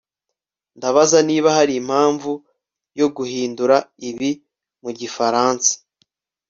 [0.77, 2.31] Ndabaza niba hari impamvu
[2.99, 3.77] yo guhindura
[4.09, 4.31] ibi
[4.83, 5.71] mu gifaransa